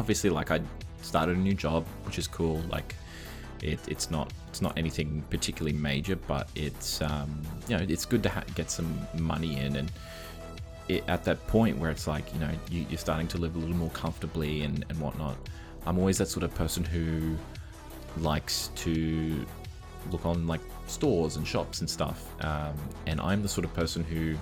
[0.00, 0.60] obviously, like I
[1.02, 2.58] started a new job, which is cool.
[2.68, 2.96] Like
[3.62, 7.30] it, it's not it's not anything particularly major, but it's um,
[7.68, 9.92] you know it's good to ha- get some money in and.
[10.88, 13.58] It, at that point where it's like you know you, you're starting to live a
[13.60, 15.36] little more comfortably and, and whatnot
[15.86, 17.36] i'm always that sort of person who
[18.20, 19.46] likes to
[20.10, 22.74] look on like stores and shops and stuff um,
[23.06, 24.34] and i'm the sort of person who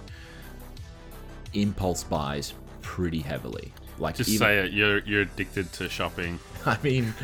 [1.52, 4.72] impulse buys pretty heavily like Just even- say it.
[4.72, 6.38] You're you're addicted to shopping.
[6.66, 7.14] I mean,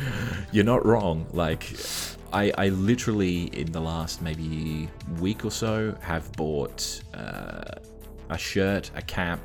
[0.51, 1.25] you're not wrong.
[1.31, 1.75] Like,
[2.33, 7.63] I, I literally in the last maybe week or so have bought uh,
[8.29, 9.39] a shirt, a cap,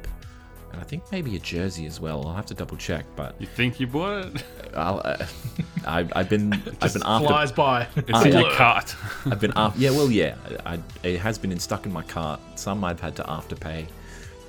[0.73, 2.27] and I think maybe a jersey as well.
[2.27, 4.45] I'll have to double check, but You think you bought it?
[4.75, 5.27] I'll, uh,
[5.87, 7.87] I've, I've been I've been after Flies by.
[7.97, 8.95] It's Ah, in your cart.
[9.27, 12.41] I've been after yeah well yeah I, it has been in, stuck in my cart.
[12.55, 13.87] Some I've had to afterpay,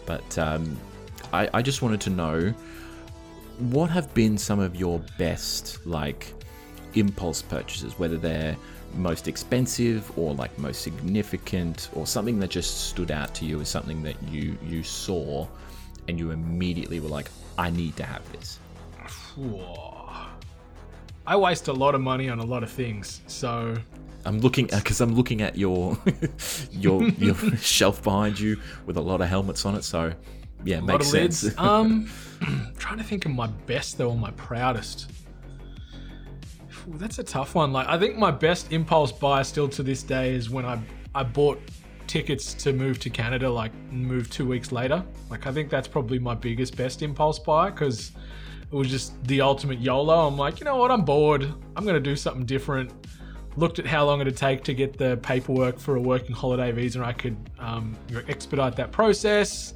[0.06, 0.78] but um,
[1.34, 2.54] I I just wanted to know
[3.60, 6.34] what have been some of your best like
[6.96, 8.58] impulse purchases, whether they're
[8.96, 13.70] most expensive or like most significant or something that just stood out to you as
[13.70, 15.48] something that you you saw
[16.08, 18.60] and you immediately were like I need to have this.
[21.28, 23.76] I waste a lot of money on a lot of things, so
[24.26, 25.98] I'm looking because I'm looking at your
[26.72, 29.84] your your shelf behind you with a lot of helmets on it.
[29.84, 30.14] So
[30.64, 31.44] yeah, a makes sense.
[31.44, 31.58] lids.
[31.60, 32.10] um,
[32.78, 35.12] trying to think of my best though, or my proudest.
[36.88, 37.72] Ooh, that's a tough one.
[37.72, 40.80] Like I think my best impulse buy still to this day is when I
[41.14, 41.62] I bought
[42.08, 45.04] tickets to move to Canada, like move two weeks later.
[45.30, 48.12] Like I think that's probably my biggest best impulse buy because
[48.72, 50.28] it was just the ultimate YOLO.
[50.28, 50.92] I'm like, you know what?
[50.92, 51.44] I'm bored.
[51.76, 52.92] I'm gonna do something different.
[53.58, 57.00] Looked at how long it'd take to get the paperwork for a working holiday visa,
[57.00, 57.98] and I could um,
[58.30, 59.74] expedite that process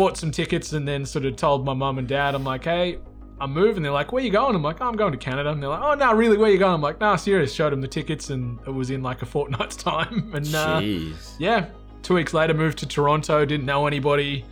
[0.00, 3.00] bought some tickets and then sort of told my mum and dad, I'm like, hey,
[3.38, 3.82] I'm moving.
[3.82, 4.56] They're like, where you going?
[4.56, 5.50] I'm like, oh, I'm going to Canada.
[5.50, 6.72] And they're like, oh, no, really, where you going?
[6.72, 7.52] I'm like, nah, serious.
[7.52, 10.32] Showed them the tickets and it was in like a fortnight's time.
[10.34, 10.80] And uh,
[11.38, 11.66] yeah,
[12.00, 14.46] two weeks later, moved to Toronto, didn't know anybody,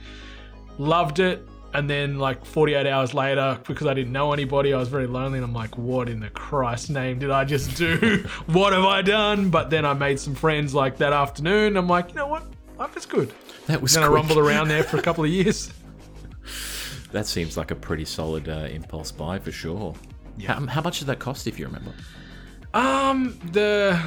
[0.77, 1.49] loved it.
[1.73, 5.39] And then like 48 hours later, because I didn't know anybody, I was very lonely.
[5.39, 8.23] And I'm like, what in the Christ name did I just do?
[8.49, 9.49] what have I done?
[9.49, 11.79] But then I made some friends like that afternoon.
[11.79, 12.45] I'm like, you know what?
[12.79, 13.33] Life is good.
[13.67, 14.17] That was Then I quick.
[14.17, 15.73] rumbled around there for a couple of years.
[17.11, 19.95] That seems like a pretty solid uh, impulse buy for sure.
[20.47, 21.95] How, how much did that cost, if you remember?
[22.75, 23.99] Um, the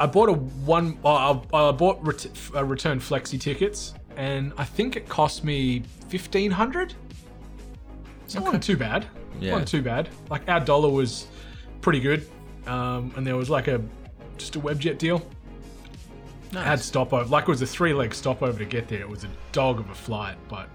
[0.00, 0.98] I bought a one.
[1.04, 5.84] Uh, I I bought ret- uh, return flexi tickets, and I think it cost me
[6.08, 6.94] fifteen hundred.
[8.26, 9.06] So it wasn't too bad.
[9.38, 9.52] Yeah.
[9.52, 10.08] wasn't too bad.
[10.30, 11.28] Like our dollar was
[11.80, 12.28] pretty good,
[12.66, 13.80] um, and there was like a
[14.36, 15.22] just a webjet deal.
[16.52, 19.00] Had stopover, like it was a three leg stopover to get there.
[19.00, 20.68] It was a dog of a flight, but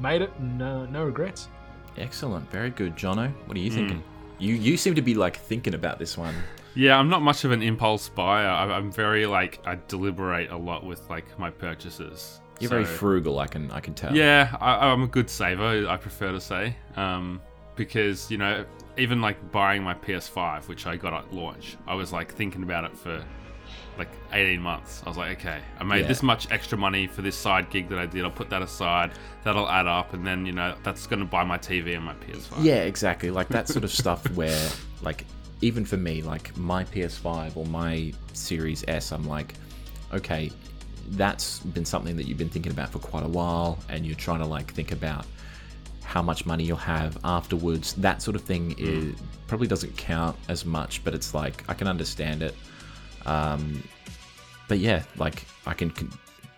[0.00, 0.38] made it.
[0.40, 1.48] No, no regrets.
[1.96, 3.32] Excellent, very good, Jono.
[3.46, 3.76] What are you Hmm.
[3.76, 4.02] thinking?
[4.38, 6.34] You you seem to be like thinking about this one.
[6.74, 8.48] Yeah, I'm not much of an impulse buyer.
[8.48, 12.40] I- I'm very like I deliberate a lot with like my purchases.
[12.58, 14.14] You're very frugal, I can I can tell.
[14.14, 15.86] Yeah, I, I'm a good saver.
[15.88, 17.40] I prefer to say, um,
[17.76, 18.64] because you know,
[18.98, 22.84] even like buying my PS5, which I got at launch, I was like thinking about
[22.84, 23.22] it for
[24.00, 25.02] like 18 months.
[25.04, 26.08] I was like, okay, I made Yeah.
[26.08, 28.24] this much extra money for this side gig that I did.
[28.24, 29.12] I'll put that aside.
[29.44, 32.64] That'll add up, and then you know, that's gonna buy my TV and my PS5.
[32.64, 33.30] Yeah, exactly.
[33.30, 34.70] Like that sort of stuff where,
[35.02, 35.26] like,
[35.60, 39.54] even for me, like my PS5 or my Series S, I'm like,
[40.14, 40.50] okay,
[41.10, 44.40] that's been something that you've been thinking about for quite a while, and you're trying
[44.40, 45.26] to like think about
[46.02, 47.92] how much money you'll have afterwards.
[47.94, 48.78] That sort of thing mm.
[48.80, 52.54] is probably doesn't count as much, but it's like I can understand it.
[53.26, 53.82] Um,
[54.68, 56.10] but yeah, like I can, can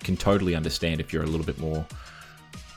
[0.02, 1.86] can totally understand if you're a little bit more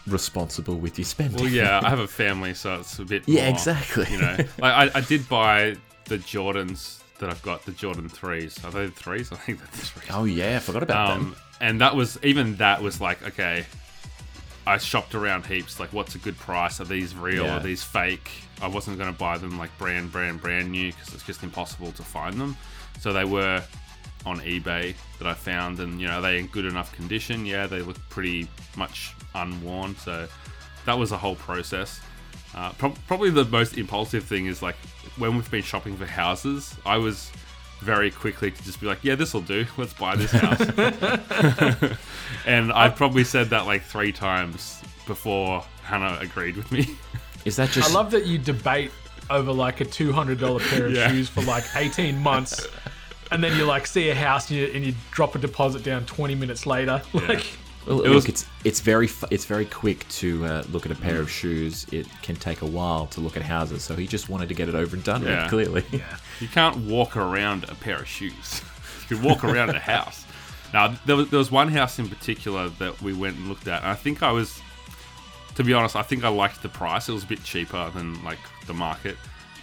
[0.07, 1.41] responsible with your spending.
[1.41, 3.23] Well, yeah, I have a family, so it's a bit.
[3.27, 4.07] Yeah, more, exactly.
[4.11, 8.63] You know, like I, I did buy the Jordans that I've got, the Jordan threes.
[8.63, 9.31] Are they the threes?
[9.31, 10.07] I think they're the threes.
[10.11, 11.27] Oh yeah, I forgot about them.
[11.27, 13.65] Um, and that was even that was like okay.
[14.67, 15.79] I shopped around heaps.
[15.79, 16.81] Like, what's a good price?
[16.81, 17.45] Are these real?
[17.45, 17.57] Yeah.
[17.57, 18.29] Are these fake?
[18.61, 21.91] I wasn't going to buy them like brand, brand, brand new because it's just impossible
[21.93, 22.57] to find them.
[22.99, 23.61] So they were
[24.25, 27.45] on eBay that I found, and you know they in good enough condition.
[27.45, 29.95] Yeah, they look pretty much unworn.
[29.97, 30.27] So
[30.85, 31.99] that was a whole process.
[32.55, 34.77] Uh, prob probably the most impulsive thing is like
[35.17, 36.75] when we've been shopping for houses.
[36.85, 37.31] I was
[37.81, 39.65] very quickly to just be like, yeah, this will do.
[39.77, 40.61] Let's buy this house.
[42.45, 46.87] and I probably said that like three times before Hannah agreed with me.
[47.45, 47.89] Is that just?
[47.89, 48.91] I love that you debate
[49.29, 51.09] over like a two hundred dollar pair of Yeah.
[51.11, 52.67] shoes for like eighteen months,
[53.31, 56.05] and then you like see a house and you, and you drop a deposit down
[56.05, 57.01] twenty minutes later.
[57.13, 57.45] Like,
[57.85, 60.95] Well, It look, was- it's it's very it's very quick to uh, look at a
[60.95, 61.85] pair of shoes.
[61.91, 64.69] It can take a while to look at houses, so he just wanted to get
[64.69, 65.43] it over and done Yeah.
[65.43, 65.49] with.
[65.51, 66.17] Clearly, Yeah.
[66.39, 68.61] You can't walk around a pair of shoes.
[69.09, 70.25] you can walk around a house.
[70.73, 73.81] Now, there was, there was one house in particular that we went and looked at,
[73.83, 74.59] and I think I was,
[75.55, 77.07] to be honest, I think I liked the price.
[77.07, 79.15] It was a bit cheaper than like the market.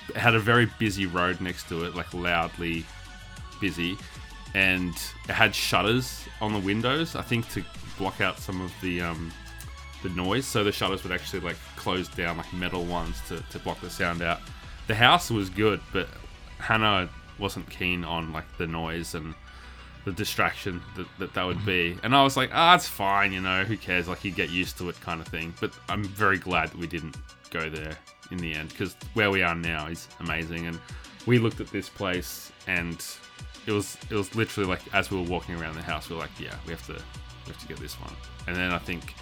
[0.08, 2.86] It had a very busy road next to it, like loudly
[3.60, 3.98] busy,
[4.54, 4.94] and
[5.28, 7.14] it had shutters on the windows.
[7.16, 7.64] I think to
[7.98, 9.32] block out some of the um,
[10.02, 13.58] the noise, so the shutters would actually like close down, like metal ones, to, to
[13.60, 14.40] block the sound out.
[14.88, 16.08] The house was good, but
[16.58, 17.08] Hannah
[17.38, 19.34] wasn't keen on like the noise and
[20.04, 21.96] the distraction that that, that would be.
[22.02, 24.08] And I was like, ah, it's fine, you know, who cares?
[24.08, 25.54] Like you get used to it, kind of thing.
[25.60, 27.16] But I'm very glad that we didn't
[27.50, 27.96] go there
[28.30, 30.66] in the end because where we are now is amazing.
[30.66, 30.78] And
[31.26, 33.04] we looked at this place and
[33.66, 36.22] it was it was literally like as we were walking around the house, we were
[36.22, 37.00] like, yeah, we have to
[37.46, 38.12] we have to get this one.
[38.46, 39.14] And then I think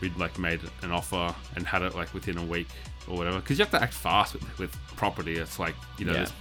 [0.00, 2.68] we'd like made an offer and had it like within a week
[3.08, 5.34] or whatever because you have to act fast with, with property.
[5.36, 6.18] It's like you know, Yeah.
[6.18, 6.32] there's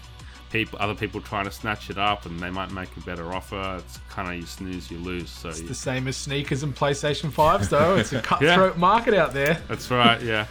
[0.52, 3.76] people, other people trying to snatch it up, and they might make a better offer.
[3.80, 5.30] It's kind of you snooze, you lose.
[5.30, 7.96] So It's you, the same as sneakers and PlayStation 5s, though.
[8.00, 9.62] It's a cutthroat market out there.
[9.68, 10.48] That's right, yeah.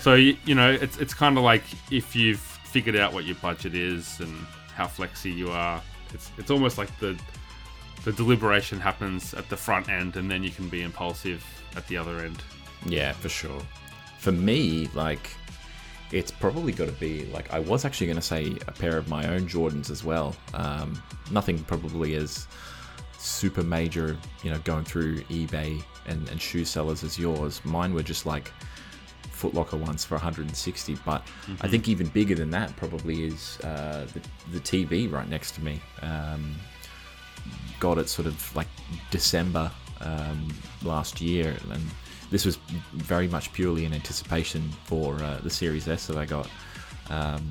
[0.00, 3.34] So you, you know, it's it's kind of like if you've figured out what your
[3.36, 4.34] budget is and
[4.74, 5.82] how flexy you are,
[6.14, 7.18] it's it's almost like the
[8.04, 11.44] the deliberation happens at the front end, and then you can be impulsive
[11.76, 12.42] at the other end.
[12.86, 13.60] yeah, for sure.
[14.18, 15.30] For me, like,
[16.12, 19.08] it's probably got to be like I was actually going to say a pair of
[19.08, 20.34] my own Jordans as well.
[20.54, 21.00] Um,
[21.30, 22.46] nothing probably as
[23.18, 27.60] super major, you know, going through eBay and, and shoe sellers as yours.
[27.64, 28.50] Mine were just like
[29.30, 31.26] Foot Locker ones for 160, but
[31.60, 34.20] I think even bigger than that probably is uh, the,
[34.52, 35.80] the TV right next to me.
[36.02, 36.56] Um,
[37.78, 38.68] got it sort of like
[39.10, 39.70] December
[40.00, 40.52] um,
[40.82, 41.82] last year, and
[42.30, 42.56] this was
[42.92, 46.48] very much purely in anticipation for uh, the Series S that I got.
[47.08, 47.50] Um,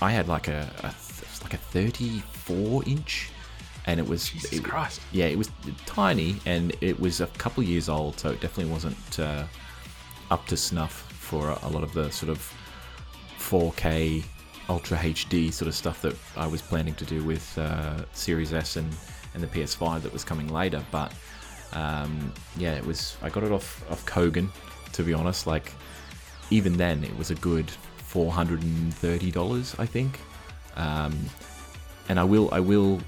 [0.00, 0.94] I had like a, a
[1.42, 3.30] like a 34 inch,
[3.86, 5.00] and it was Jesus it- Christ.
[5.12, 5.50] yeah, it was
[5.86, 9.44] tiny, and it was a couple years old, so it definitely wasn't uh,
[10.30, 12.52] up to snuff for a lot of the sort of
[13.38, 14.24] 4K
[14.68, 18.76] Ultra HD sort of stuff that I was planning to do with uh, Series S
[18.76, 18.90] and,
[19.34, 20.82] and the PS5 that was coming later.
[20.90, 21.12] But
[21.72, 23.16] um, yeah, it was.
[23.22, 24.48] I got it off off Kogan,
[24.92, 25.46] to be honest.
[25.46, 25.72] Like
[26.50, 30.20] even then, it was a good four hundred and thirty dollars, I think.
[30.76, 31.18] Um,
[32.08, 33.00] and I will I will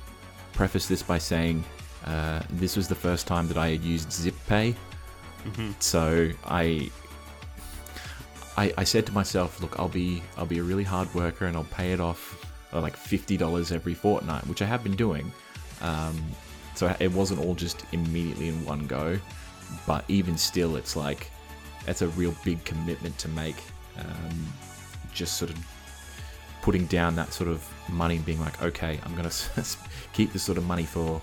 [0.53, 1.65] preface this by saying
[2.07, 4.75] uh, this was the first time that I had used ZipPay.
[5.79, 6.91] So I,
[8.57, 11.57] I I said to myself, look, I'll be I'll be a really hard worker and
[11.57, 15.33] I'll pay it off like fifty dollars every fortnight, which I have been doing.
[15.81, 16.23] Um,
[16.75, 19.19] so it wasn't all just immediately in one go,
[19.87, 21.31] but even still, it's like
[21.85, 23.57] that's a real big commitment to make.
[23.99, 24.53] Um,
[25.13, 25.67] just sort of
[26.61, 29.31] putting down that sort of money and being like, okay, I'm gonna
[30.13, 31.21] keep this sort of money for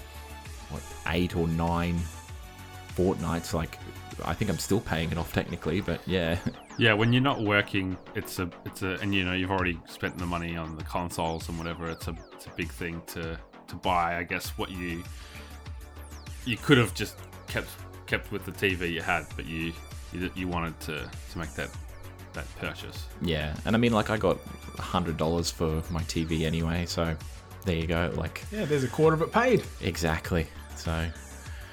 [0.69, 1.99] what eight or nine
[2.95, 3.53] fortnights.
[3.53, 3.77] Like,
[4.25, 6.39] I think I'm still paying it off technically, but yeah,
[6.77, 10.17] Yeah, when you're not working, it's a it's a and you know you've already spent
[10.17, 11.89] the money on the consoles and whatever.
[11.89, 13.37] It's a it's a big thing to
[13.73, 14.17] to buy.
[14.17, 15.03] I guess what you
[16.45, 17.15] you could have just
[17.47, 17.69] kept
[18.05, 19.73] kept with the TV you had, but you
[20.11, 21.69] you, you wanted to to make that
[22.33, 23.05] that purchase.
[23.21, 23.55] yeah.
[23.65, 24.39] And I mean, like, I got
[24.79, 27.15] a hundred dollars for my TV anyway, so
[27.63, 28.11] there you go.
[28.15, 29.63] Like, Yeah, there's a quarter of it paid.
[29.81, 30.47] exactly.
[30.75, 31.05] So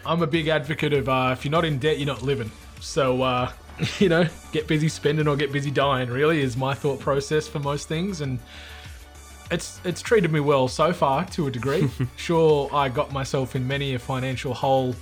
[0.04, 2.50] I'm a big advocate of uh, if you're not in debt, you're not living.
[2.80, 3.50] So, uh,
[3.98, 7.58] you know, get busy spending or get busy dying, really, is my thought process for
[7.58, 8.20] most things.
[8.20, 8.38] And
[9.50, 11.90] it's it's treated me well so far to a degree.
[12.16, 14.94] sure, I got myself in many a financial hole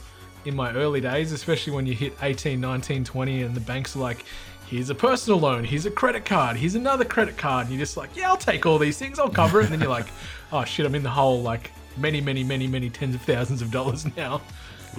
[0.44, 3.98] in my early days, especially when you hit 18, 19, 20, and the banks are
[3.98, 4.24] like,
[4.66, 7.66] here's a personal loan, here's a credit card, here's another credit card.
[7.66, 9.64] And you're just like, yeah, I'll take all these things, I'll cover it.
[9.64, 10.08] And then you're like,
[10.52, 13.70] oh shit, I'm in the hole like many, many, many, many tens of thousands of
[13.70, 14.40] dollars now.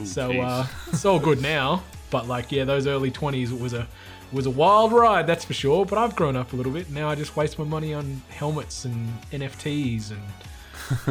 [0.04, 1.84] So uh, it's all good now.
[2.10, 3.88] But like, yeah, those early twenties was a
[4.32, 5.86] was a wild ride, that's for sure.
[5.86, 6.90] But I've grown up a little bit.
[6.90, 10.22] Now I just waste my money on helmets and NFTs and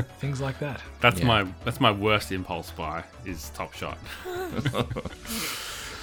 [0.19, 0.81] things like that.
[1.01, 1.27] That's Yeah.
[1.27, 3.99] my that's my worst impulse buy is Top Shot.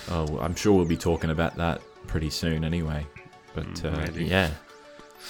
[0.08, 3.06] Oh, I'm sure we'll be talking about that pretty soon anyway.
[3.56, 4.52] But Mm, uh, yeah,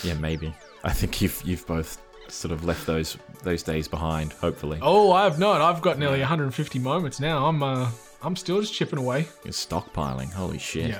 [0.04, 0.54] yeah, maybe.
[0.84, 4.34] I think you've you've both sort of left those those days behind.
[4.34, 5.62] Hopefully, Oh, I've not.
[5.62, 7.46] I've got nearly 150 moments now.
[7.46, 7.90] I'm uh,
[8.22, 9.28] I'm still just chipping away.
[9.46, 10.32] you're stockpiling.
[10.34, 10.90] Holy shit!
[10.90, 11.00] Yeah,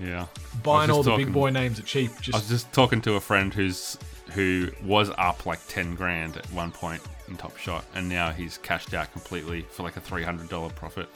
[0.00, 0.26] Yeah.
[0.62, 2.10] buying all the talking- big boy names are cheap.
[2.20, 2.34] Just...
[2.34, 3.98] I was Just just talking to a friend who's
[4.32, 8.58] who was up like ten grand at one point in Top Shot, and now he's
[8.58, 11.08] cashed out completely for like a three hundred dollar profit.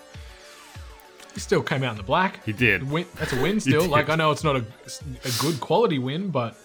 [1.34, 2.44] He still came out in the black.
[2.44, 2.90] He did.
[2.90, 3.86] Win, that's a win still.
[3.86, 4.64] Like I know it's not a,
[5.24, 6.56] a good quality win, but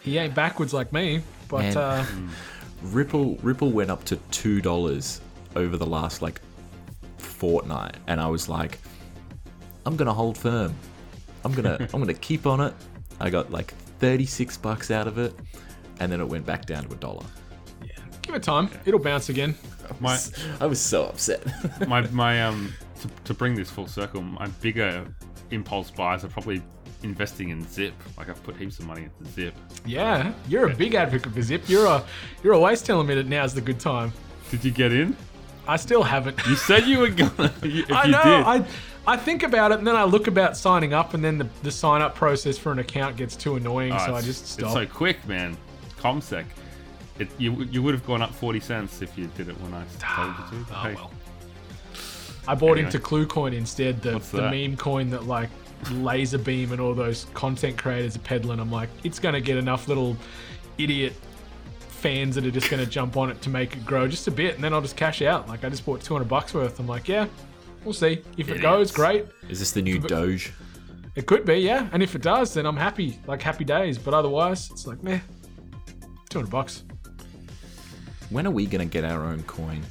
[0.00, 1.22] he ain't backwards like me.
[1.48, 1.76] But Man.
[1.76, 2.06] uh,
[2.82, 5.20] Ripple Ripple went up to two dollars
[5.56, 6.40] over the last like
[7.18, 8.78] fortnight, and I was like,
[9.84, 10.74] I'm gonna hold firm.
[11.44, 12.74] I'm gonna I'm gonna keep on it.
[13.20, 15.34] I got like 36 bucks out of it,
[16.00, 17.24] and then it went back down to a dollar.
[17.84, 17.90] yeah,
[18.22, 18.70] give it time.
[18.84, 19.54] It'll bounce again.
[20.00, 20.18] My
[20.60, 21.42] I was so upset.
[21.88, 25.04] my my um to, to bring this full circle, my bigger
[25.50, 26.62] impulse buys are probably
[27.02, 27.94] investing in Zip.
[28.16, 29.54] Like I've put heaps of money into Zip.
[29.84, 31.68] Yeah, you're a big advocate for Zip.
[31.68, 32.04] You're a
[32.42, 34.12] you're always telling me that now's the good time.
[34.50, 35.16] Did you get in?
[35.66, 36.44] I still haven't.
[36.46, 37.52] You said you were gonna.
[37.62, 38.22] you- If I you know.
[38.22, 38.64] did, I
[39.06, 41.70] I think about it and then I look about signing up and then the, the
[41.72, 44.64] sign up process for an account gets too annoying, Oh, so I it's- just stop.
[44.66, 45.56] It's so quick, man.
[45.98, 46.44] CommSec.
[47.18, 49.84] It, you you would have gone up forty cents if you did it when I
[49.98, 50.72] told you to.
[50.72, 51.10] Ah, oh Hey, well.
[52.48, 52.86] I bought Anyway.
[52.86, 54.50] into ClueCoin instead, the, What's the that?
[54.50, 55.50] meme coin that like
[55.84, 58.58] LazarBeam and all those content creators are peddling.
[58.60, 60.16] I'm like, it's gonna get enough little
[60.78, 61.12] idiot
[61.88, 64.54] fans that are just gonna jump on it to make it grow just a bit,
[64.54, 65.48] and then I'll just cash out.
[65.48, 66.80] Like I just bought 200 bucks worth.
[66.80, 67.26] I'm like, yeah,
[67.84, 68.22] we'll see.
[68.36, 68.92] If it goes, Idiots.
[68.92, 69.26] great.
[69.48, 70.52] Is this the new Doge?
[71.14, 71.88] It could be, yeah.
[71.92, 73.98] And if it does, then I'm happy, like happy days.
[73.98, 75.20] But otherwise, it's like, meh,
[76.30, 76.84] 200 bucks.
[78.30, 79.82] When are we gonna get our own coin?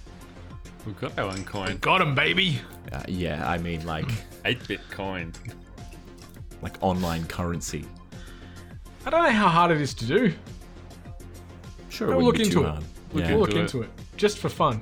[0.84, 1.78] we've got our own coin.
[1.78, 2.60] Got him, baby.
[2.92, 4.10] Uh, yeah, I mean like
[4.46, 5.32] Eight bit coin.
[6.64, 7.86] like online currency.
[9.06, 10.34] I don't know how hard it is to do.
[11.90, 12.68] Sure, We'll look into it.
[12.68, 12.84] hard.
[13.14, 13.36] We'll Yeah.
[13.36, 13.62] look into it.
[13.62, 14.82] into it just for fun.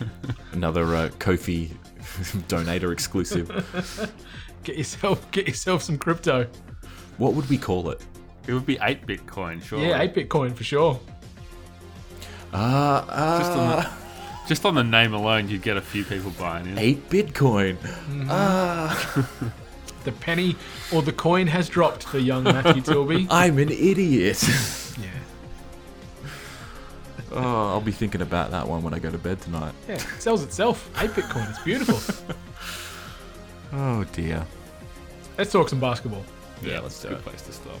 [0.52, 1.68] Another uh, Ko-fi
[2.48, 3.48] donator exclusive.
[4.64, 6.46] Get yourself, get yourself some crypto.
[7.18, 8.00] What would we call it?
[8.46, 9.80] It would be eight bit coin, sure.
[9.80, 11.00] Yeah, eight Bitcoin for sure.
[12.52, 16.30] Uh, Just on uh, the, just on the name alone, you'd get a few people
[16.38, 16.78] buying in.
[16.78, 17.76] eight Bitcoin.
[18.28, 18.94] Uh,
[20.04, 20.56] The penny
[20.92, 23.28] or the coin has dropped for young Matthew Tilby.
[23.30, 24.36] I'm an idiot.
[27.34, 29.74] Yeah, oh, I'll be thinking about that one when I go to bed tonight.
[29.88, 30.88] yeah, it sells itself.
[31.02, 32.34] Eight Bitcoin, it's beautiful.
[33.74, 34.46] Oh dear.
[35.38, 36.22] Let's talk some basketball.
[36.62, 37.24] Yeah, let's do good it.
[37.24, 37.80] place to stop.